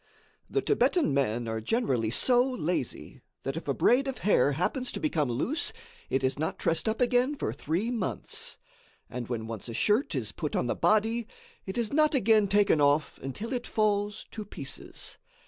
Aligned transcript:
The 0.49 0.61
Thibetan 0.61 1.13
men 1.13 1.47
are 1.47 1.61
generally 1.61 2.09
so 2.09 2.41
lazy, 2.43 3.21
that 3.43 3.55
if 3.55 3.67
a 3.67 3.73
braid 3.75 4.07
of 4.07 4.17
hair 4.25 4.53
happens 4.53 4.91
to 4.93 4.99
become 4.99 5.29
loose, 5.29 5.71
it 6.09 6.23
is 6.23 6.39
not 6.39 6.57
tressed 6.57 6.89
up 6.89 6.99
again 7.01 7.35
for 7.35 7.53
three 7.53 7.91
months, 7.91 8.57
and 9.11 9.27
when 9.29 9.45
once 9.45 9.69
a 9.69 9.75
shirt 9.75 10.15
is 10.15 10.31
put 10.31 10.55
on 10.55 10.65
the 10.65 10.73
body, 10.73 11.27
it 11.67 11.77
is 11.77 11.93
not 11.93 12.15
again 12.15 12.47
taken 12.47 12.81
off 12.81 13.19
until 13.21 13.53
it 13.53 13.67
falls 13.67 14.25
to 14.31 14.43
pieces. 14.43 15.19